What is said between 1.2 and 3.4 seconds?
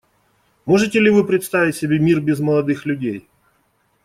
представить себе мир без молодых людей?